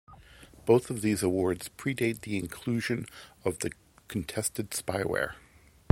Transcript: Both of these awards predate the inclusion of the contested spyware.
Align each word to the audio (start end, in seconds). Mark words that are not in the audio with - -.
Both 0.65 0.89
of 0.89 1.03
these 1.03 1.21
awards 1.21 1.69
predate 1.77 2.21
the 2.21 2.35
inclusion 2.39 3.05
of 3.45 3.59
the 3.59 3.69
contested 4.07 4.71
spyware. 4.71 5.35